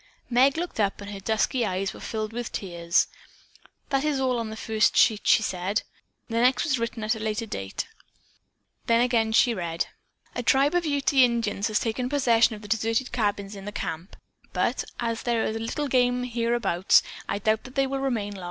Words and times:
'"Meg 0.31 0.57
looked 0.57 0.79
up 0.79 0.99
and 0.99 1.11
her 1.11 1.19
dusky 1.19 1.63
eyes 1.63 1.93
were 1.93 1.99
filled 1.99 2.33
with 2.33 2.51
tears. 2.51 3.05
"That 3.89 4.03
is 4.03 4.19
all 4.19 4.39
on 4.39 4.49
the 4.49 4.57
first 4.57 4.97
sheet," 4.97 5.27
she 5.27 5.43
said. 5.43 5.83
"The 6.27 6.41
next 6.41 6.63
was 6.63 6.79
written 6.79 7.03
at 7.03 7.13
a 7.13 7.19
later 7.19 7.45
date." 7.45 7.87
Then 8.87 9.01
again 9.01 9.31
she 9.31 9.53
read: 9.53 9.85
"'A 10.33 10.41
tribe 10.41 10.73
of 10.73 10.87
Ute 10.87 11.13
Indians 11.13 11.67
has 11.67 11.79
taken 11.79 12.09
possession 12.09 12.55
of 12.55 12.63
the 12.63 12.67
deserted 12.67 13.11
cabins 13.11 13.55
in 13.55 13.65
the 13.65 13.71
camp, 13.71 14.15
but, 14.53 14.83
as 14.99 15.21
there 15.21 15.43
is 15.45 15.55
little 15.59 15.87
game 15.87 16.23
hereabouts, 16.23 17.03
I 17.29 17.37
doubt 17.37 17.67
if 17.67 17.75
they 17.75 17.85
will 17.85 17.97
long 17.99 18.05
remain.' 18.05 18.39